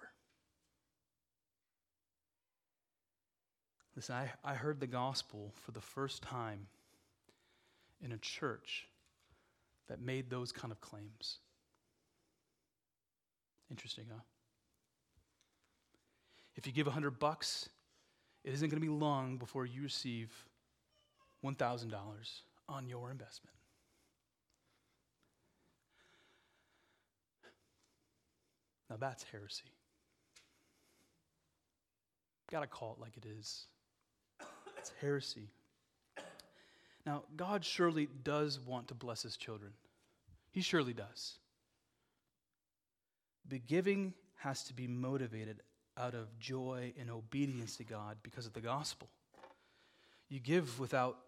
[3.96, 6.66] Listen, I, I heard the gospel for the first time
[8.02, 8.88] in a church
[9.88, 11.38] that made those kind of claims.
[13.70, 14.20] Interesting, huh?
[16.56, 17.68] If you give 100 bucks,
[18.44, 20.30] it isn't going to be long before you receive
[21.44, 21.92] $1,000
[22.68, 23.56] on your investment.
[28.90, 29.72] Now that's heresy.
[32.50, 33.66] Got to call it like it is.
[34.78, 35.48] It's heresy.
[37.06, 39.72] Now, God surely does want to bless his children.
[40.52, 41.34] He surely does.
[43.48, 45.60] But giving has to be motivated
[45.98, 49.08] out of joy and obedience to God because of the gospel.
[50.28, 51.18] You give without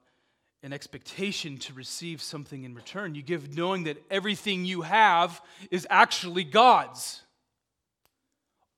[0.62, 3.14] an expectation to receive something in return.
[3.14, 7.22] You give knowing that everything you have is actually God's.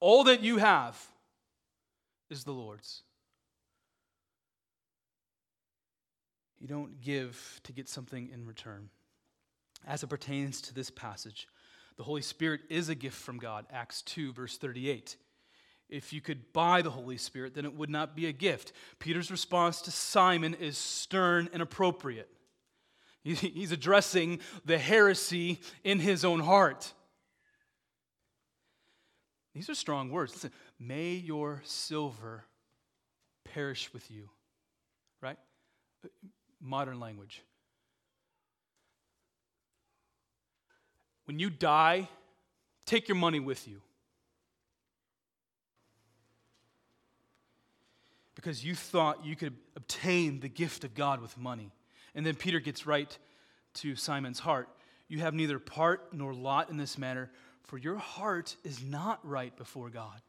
[0.01, 1.01] All that you have
[2.31, 3.03] is the Lord's.
[6.61, 8.90] You don't give to get something in return.
[9.87, 11.46] As it pertains to this passage,
[11.96, 15.16] the Holy Spirit is a gift from God, Acts 2, verse 38.
[15.88, 18.72] If you could buy the Holy Spirit, then it would not be a gift.
[18.98, 22.29] Peter's response to Simon is stern and appropriate.
[23.22, 26.92] He's addressing the heresy in his own heart.
[29.55, 30.33] These are strong words.
[30.35, 32.44] Listen, may your silver
[33.44, 34.31] perish with you.
[35.20, 35.38] Right?
[36.61, 37.42] Modern language.
[41.24, 42.09] When you die,
[42.87, 43.83] take your money with you.
[48.38, 51.72] Because you thought you could obtain the gift of God with money.
[52.14, 53.18] And then Peter gets right
[53.74, 54.68] to Simon's heart.
[55.09, 57.33] You have neither part nor lot in this matter,
[57.64, 60.20] for your heart is not right before God.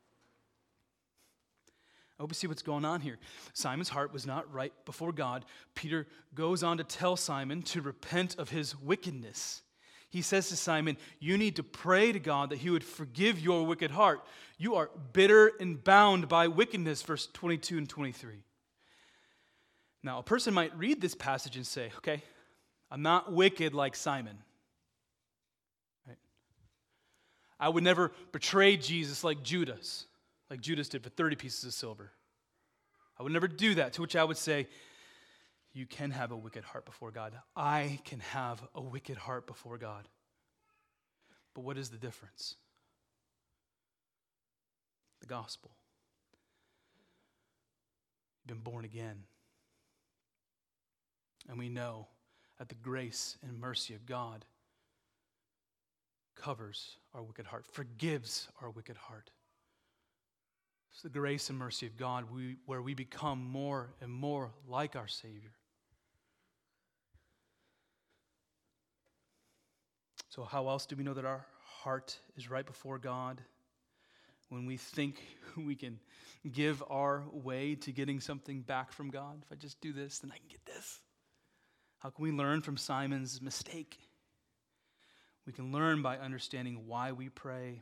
[2.17, 3.19] I hope you see what's going on here.
[3.53, 5.45] Simon's heart was not right before God.
[5.75, 9.61] Peter goes on to tell Simon to repent of his wickedness
[10.09, 13.65] he says to Simon, You need to pray to God that he would forgive your
[13.65, 14.25] wicked heart.
[14.57, 18.43] You are bitter and bound by wickedness, verse 22 and 23.
[20.01, 22.23] Now, a person might read this passage and say, Okay,
[22.89, 24.37] I'm not wicked like Simon.
[26.07, 26.17] Right?
[27.59, 30.05] I would never betray Jesus like Judas,
[30.49, 32.11] like Judas did for 30 pieces of silver.
[33.19, 34.67] I would never do that, to which I would say,
[35.73, 37.33] you can have a wicked heart before God.
[37.55, 40.07] I can have a wicked heart before God.
[41.53, 42.55] But what is the difference?
[45.21, 45.71] The gospel.
[48.41, 49.23] You've been born again.
[51.47, 52.07] And we know
[52.57, 54.45] that the grace and mercy of God
[56.35, 59.31] covers our wicked heart, forgives our wicked heart.
[60.91, 64.95] It's the grace and mercy of God we, where we become more and more like
[64.95, 65.51] our Savior.
[70.29, 71.45] So, how else do we know that our
[71.81, 73.41] heart is right before God?
[74.49, 75.21] When we think
[75.57, 75.99] we can
[76.51, 79.41] give our way to getting something back from God.
[79.43, 80.99] If I just do this, then I can get this.
[81.99, 83.97] How can we learn from Simon's mistake?
[85.45, 87.81] We can learn by understanding why we pray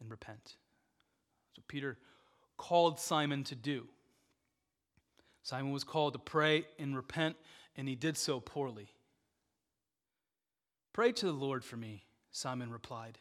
[0.00, 0.56] and repent.
[1.54, 1.96] So Peter
[2.56, 3.86] called Simon to do.
[5.42, 7.36] Simon was called to pray and repent,
[7.76, 8.88] and he did so poorly.
[10.98, 13.20] Pray to the Lord for me, Simon replied,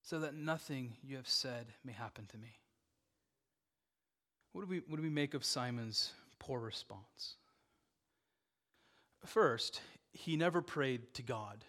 [0.00, 2.56] so that nothing you have said may happen to me.
[4.52, 7.34] What do we, what do we make of Simon's poor response?
[9.26, 9.82] First,
[10.14, 11.66] he never prayed to God.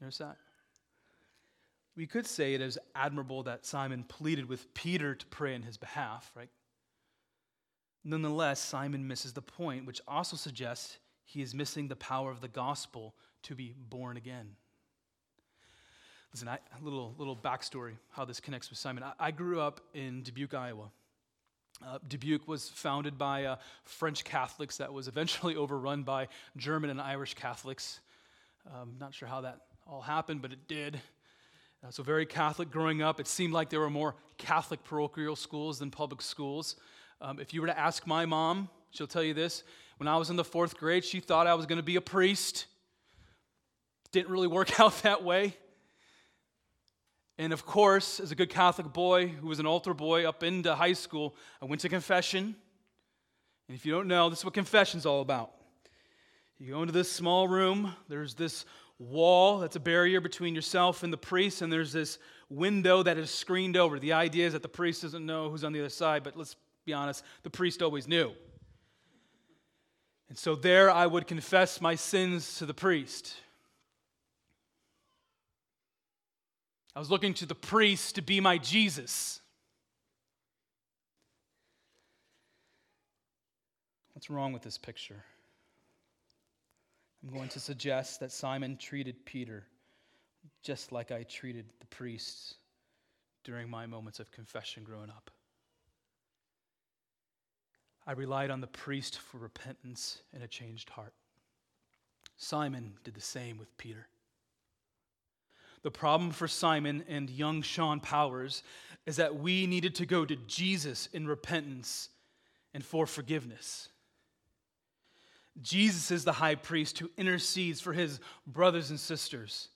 [0.00, 0.36] Notice that?
[1.96, 5.78] We could say it is admirable that Simon pleaded with Peter to pray in his
[5.78, 6.50] behalf, right?
[8.04, 10.98] Nonetheless, Simon misses the point, which also suggests
[11.28, 14.56] he is missing the power of the gospel to be born again.
[16.32, 19.02] Listen, I, a little, little backstory how this connects with Simon.
[19.02, 20.90] I, I grew up in Dubuque, Iowa.
[21.86, 26.98] Uh, Dubuque was founded by uh, French Catholics that was eventually overrun by German and
[26.98, 28.00] Irish Catholics.
[28.74, 30.98] Um, not sure how that all happened, but it did.
[31.86, 33.20] Uh, so, very Catholic growing up.
[33.20, 36.76] It seemed like there were more Catholic parochial schools than public schools.
[37.20, 39.62] Um, if you were to ask my mom, she'll tell you this.
[39.98, 42.00] When I was in the fourth grade, she thought I was going to be a
[42.00, 42.66] priest.
[44.12, 45.56] Didn't really work out that way.
[47.36, 50.74] And of course, as a good Catholic boy who was an altar boy up into
[50.74, 52.56] high school, I went to confession.
[53.68, 55.52] And if you don't know, this is what confession's all about.
[56.58, 58.64] You go into this small room, there's this
[58.98, 62.18] wall that's a barrier between yourself and the priest, and there's this
[62.48, 63.98] window that is screened over.
[64.00, 66.56] The idea is that the priest doesn't know who's on the other side, but let's
[66.84, 68.32] be honest, the priest always knew.
[70.28, 73.34] And so there I would confess my sins to the priest.
[76.94, 79.40] I was looking to the priest to be my Jesus.
[84.12, 85.22] What's wrong with this picture?
[87.22, 89.64] I'm going to suggest that Simon treated Peter
[90.62, 92.54] just like I treated the priests
[93.44, 95.30] during my moments of confession growing up.
[98.08, 101.12] I relied on the priest for repentance and a changed heart.
[102.38, 104.08] Simon did the same with Peter.
[105.82, 108.62] The problem for Simon and young Sean Powers
[109.04, 112.08] is that we needed to go to Jesus in repentance
[112.72, 113.90] and for forgiveness.
[115.60, 119.68] Jesus is the high priest who intercedes for his brothers and sisters.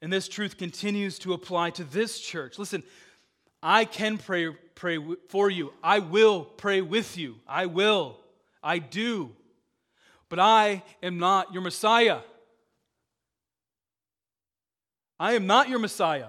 [0.00, 2.56] And this truth continues to apply to this church.
[2.56, 2.84] Listen,
[3.64, 4.98] I can pray, pray
[5.28, 5.72] for you.
[5.82, 7.36] I will pray with you.
[7.46, 8.18] I will.
[8.62, 9.30] I do.
[10.28, 12.20] But I am not your Messiah.
[15.18, 16.28] I am not your Messiah.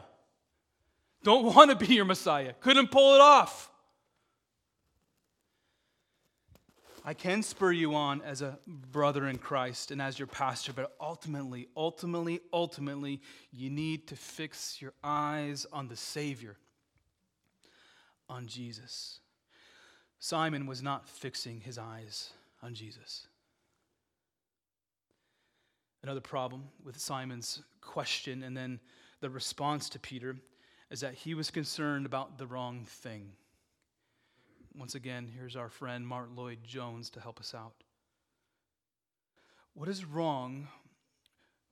[1.23, 2.53] Don't want to be your Messiah.
[2.61, 3.71] Couldn't pull it off.
[7.07, 10.95] I can spur you on as a brother in Christ and as your pastor, but
[10.99, 13.21] ultimately, ultimately, ultimately,
[13.51, 16.57] you need to fix your eyes on the Savior,
[18.29, 19.19] on Jesus.
[20.19, 22.31] Simon was not fixing his eyes
[22.63, 23.27] on Jesus.
[26.03, 28.79] Another problem with Simon's question and then
[29.21, 30.35] the response to Peter
[30.91, 33.31] is that he was concerned about the wrong thing.
[34.77, 37.83] Once again, here's our friend Martyn Lloyd-Jones to help us out.
[39.73, 40.67] What is wrong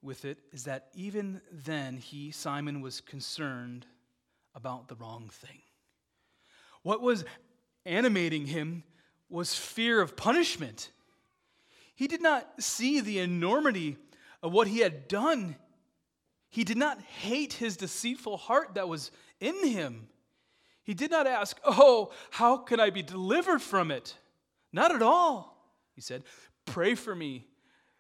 [0.02, 3.86] with it is that even then he, Simon, was concerned
[4.56, 5.62] about the wrong thing.
[6.84, 7.26] What was
[7.86, 8.84] animating him
[9.30, 10.92] was fear of punishment.
[11.96, 13.98] He did not see the enormity
[14.42, 15.56] of what he had done.
[16.50, 20.08] He did not hate his deceitful heart that was in him.
[20.84, 24.16] He did not ask, Oh, how can I be delivered from it?
[24.72, 25.58] Not at all.
[25.96, 26.24] He said,
[26.66, 27.46] Pray for me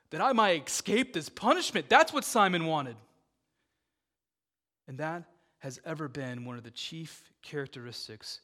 [0.09, 1.89] that I might escape this punishment.
[1.89, 2.97] That's what Simon wanted.
[4.87, 5.23] And that
[5.59, 8.41] has ever been one of the chief characteristics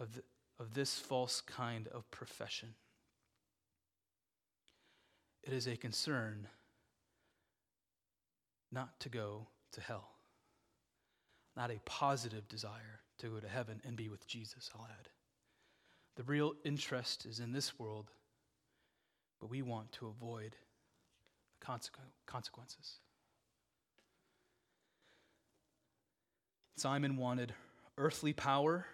[0.00, 0.22] of, the,
[0.58, 2.74] of this false kind of profession.
[5.44, 6.48] It is a concern
[8.72, 10.10] not to go to hell,
[11.56, 15.08] not a positive desire to go to heaven and be with Jesus, I'll add.
[16.16, 18.10] The real interest is in this world
[19.40, 20.54] but we want to avoid
[21.58, 21.78] the
[22.26, 22.98] consequences.
[26.76, 27.54] Simon wanted
[27.98, 28.86] earthly power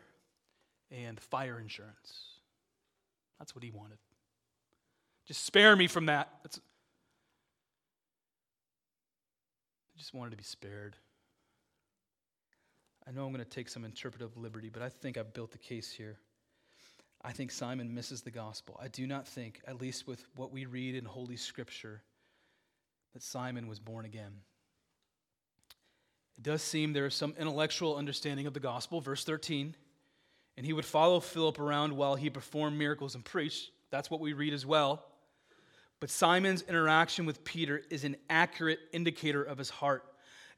[0.91, 2.39] and fire insurance.
[3.39, 3.99] That's what he wanted.
[5.26, 6.30] Just spare me from that.
[6.43, 6.59] That's,
[9.95, 10.97] I just wanted to be spared.
[13.07, 15.59] I know I'm going to take some interpretive liberty, but I think I've built the
[15.59, 16.18] case here.
[17.22, 18.78] I think Simon misses the gospel.
[18.80, 22.03] I do not think, at least with what we read in Holy Scripture,
[23.14, 24.32] that Simon was born again.
[26.37, 29.74] It does seem there is some intellectual understanding of the gospel, verse 13,
[30.57, 33.70] and he would follow Philip around while he performed miracles and preached.
[33.90, 35.04] That's what we read as well.
[36.00, 40.04] But Simon's interaction with Peter is an accurate indicator of his heart.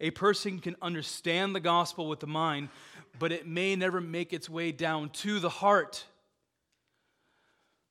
[0.01, 2.69] A person can understand the gospel with the mind,
[3.19, 6.05] but it may never make its way down to the heart.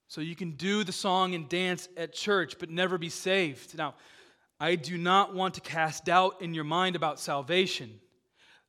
[0.08, 3.78] So you can do the song and dance at church, but never be saved.
[3.78, 3.96] Now,
[4.60, 8.00] I do not want to cast doubt in your mind about salvation.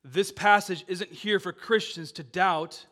[0.03, 2.85] This passage isn't here for Christians to doubt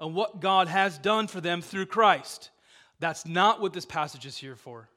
[0.00, 2.50] on what God has done for them through Christ.
[2.98, 4.88] That's not what this passage is here for.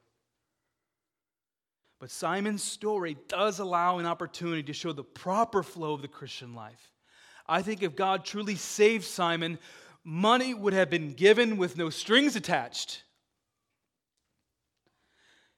[2.00, 6.56] But Simon's story does allow an opportunity to show the proper flow of the Christian
[6.56, 6.92] life.
[7.48, 9.60] I think if God truly saved Simon,
[10.04, 13.04] money would have been given with no strings attached.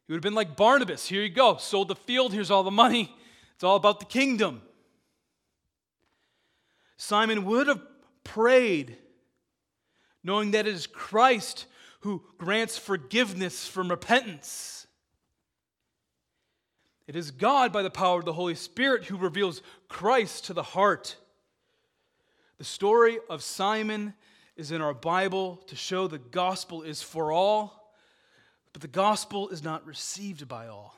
[0.06, 1.08] He would have been like Barnabas.
[1.08, 3.16] Here you go, sold the field, here's all the money.
[3.56, 4.62] It's all about the kingdom.
[6.98, 7.82] Simon would have
[8.24, 8.98] prayed,
[10.26, 11.66] knowing that it is Christ
[12.02, 14.88] who grants forgiveness from repentance.
[17.08, 20.64] It is God, by the power of the Holy Spirit, who reveals Christ to the
[20.64, 21.16] heart.
[22.58, 24.14] The story of Simon
[24.58, 27.86] is in our Bible to show the gospel is for all
[28.76, 30.94] but the gospel is not received by all.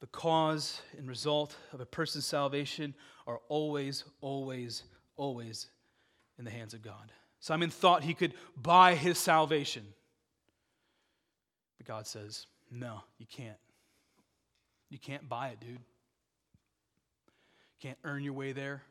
[0.00, 2.94] The cause and result of a person's salvation
[3.28, 4.82] are always, always,
[5.14, 5.68] always
[6.40, 7.12] in the hands of God.
[7.38, 9.84] Simon thought he could buy his salvation.
[11.78, 13.58] But God says, no, you can't.
[14.88, 15.70] You can't buy it, dude.
[15.70, 15.78] You
[17.80, 18.82] can't earn your way there.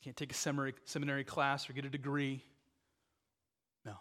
[0.00, 2.42] You can't take a seminary, seminary class or get a degree.
[3.84, 3.94] No.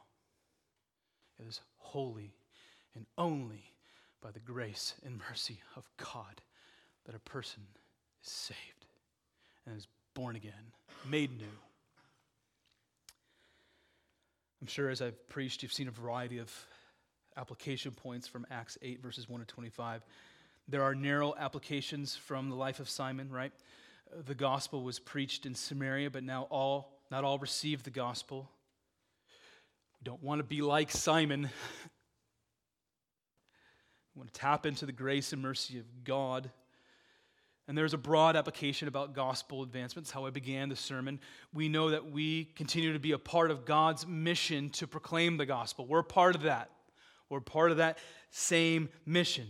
[1.39, 2.34] It is wholly
[2.96, 3.66] and only
[4.22, 6.41] by the grace and mercy of God
[7.06, 7.64] that a person
[8.24, 8.86] is saved
[9.66, 10.72] and is born again,
[11.10, 11.45] made new.
[14.62, 16.49] I'm sure as I've preached, you've seen a variety of
[17.36, 20.06] application points from Acts 8, verses 1 to 25.
[20.70, 23.51] There are narrow applications from the life of Simon, right?
[24.26, 28.49] The gospel was preached in Samaria, but now all, not all received the gospel
[29.99, 31.41] We don't want to be like Simon.
[34.16, 36.49] we want to tap into the grace and mercy of God.
[37.68, 41.20] And there's a broad application about gospel advancements, how I began the sermon.
[41.53, 45.45] We know that we continue to be a part of God's mission to proclaim the
[45.45, 45.86] gospel.
[45.86, 46.72] We're part of that.
[47.30, 47.99] We're part of that
[48.32, 49.47] same mission.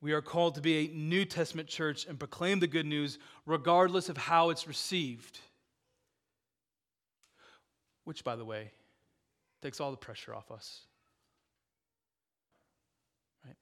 [0.00, 4.10] We are called to be a New Testament church and proclaim the good news regardless
[4.10, 5.40] of how it's received.
[8.04, 8.72] Which, by the way,
[9.62, 10.82] takes all the pressure off us.
[13.44, 13.56] Right?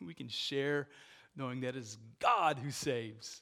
[0.06, 0.88] We can share
[1.40, 3.40] knowing that it is God who saves.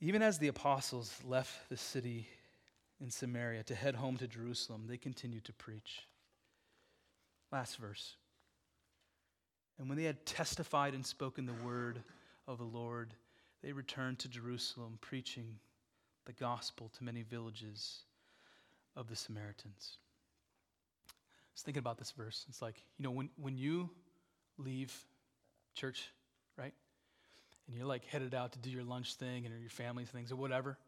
[0.00, 2.26] Even as the apostles left the city
[2.98, 6.08] in Samaria to head home to Jerusalem, they continued to preach.
[7.52, 8.16] Last verse.
[9.78, 12.02] And when they had testified and spoken the word
[12.48, 13.12] of the Lord,
[13.62, 15.58] they returned to Jerusalem, preaching
[16.24, 18.04] the gospel to many villages
[18.96, 19.98] of the Samaritans.
[21.10, 22.46] I was thinking about this verse.
[22.48, 23.90] It's like, you know, when, when you
[24.58, 24.94] leave
[25.74, 26.08] church,
[26.56, 26.72] right?
[27.66, 30.36] And you're like headed out to do your lunch thing and your family things or
[30.36, 30.78] whatever.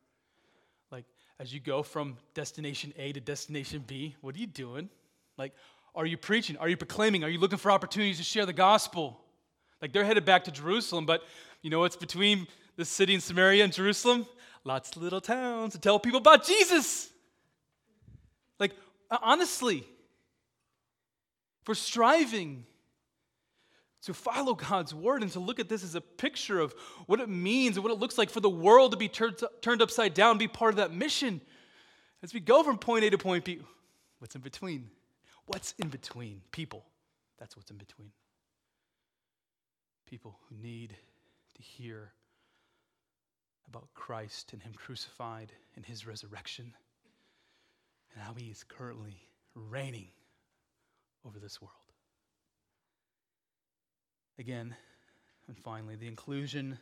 [0.90, 1.04] Like,
[1.38, 4.88] as you go from destination A to destination B, what are you doing?
[5.36, 5.52] Like,
[5.94, 6.56] are you preaching?
[6.56, 7.24] Are you proclaiming?
[7.24, 9.20] Are you looking for opportunities to share the gospel?
[9.82, 11.22] Like, they're headed back to Jerusalem, but
[11.62, 12.46] you know what's between
[12.76, 14.26] the city and Samaria and Jerusalem?
[14.64, 17.10] Lots of little towns to tell people about Jesus.
[18.58, 18.72] Like,
[19.10, 19.84] honestly,
[21.64, 22.64] for striving
[24.02, 26.74] to follow God's word and to look at this as a picture of
[27.06, 29.82] what it means and what it looks like for the world to be turned, turned
[29.82, 31.40] upside down, be part of that mission.
[32.22, 33.60] As we go from point A to point B,
[34.18, 34.88] what's in between?
[35.46, 36.42] What's in between?
[36.52, 36.84] People.
[37.38, 38.10] That's what's in between.
[40.06, 40.96] People who need
[41.54, 42.12] to hear
[43.68, 46.72] about Christ and Him crucified and His resurrection
[48.18, 49.16] and how he is currently
[49.54, 50.08] reigning
[51.24, 51.74] over this world.
[54.38, 54.74] Again,
[55.48, 56.78] and finally, the inclusion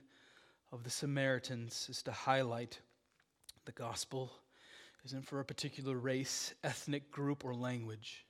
[0.72, 2.78] of the Samaritans is to highlight
[3.64, 4.30] the gospel
[5.06, 8.26] isn't for a particular race, ethnic group, or language.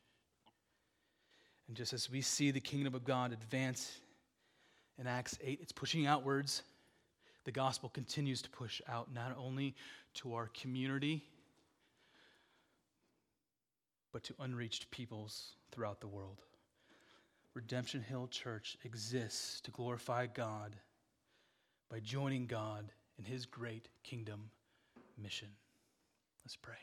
[1.68, 3.98] And just as we see the kingdom of God advance
[4.98, 6.62] in Acts 8, it's pushing outwards.
[7.44, 9.74] The gospel continues to push out not only
[10.14, 11.24] to our community,
[14.12, 16.42] but to unreached peoples throughout the world.
[17.56, 20.76] Redemption Hill Church exists to glorify God
[21.90, 24.50] by joining God in his great kingdom
[25.16, 25.48] mission.
[26.44, 26.74] Let's pray.